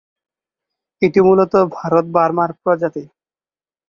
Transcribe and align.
এটি 1.01 1.19
মূলত 1.27 1.53
ভারত-বার্মার 1.77 2.51
প্রজাতি। 2.61 3.03